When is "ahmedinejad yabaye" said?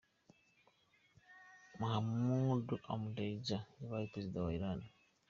2.91-4.05